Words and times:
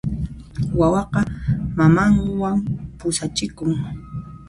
Wawaqa 0.79 1.21
mamanwan 1.77 2.57
pusachikun. 2.97 3.69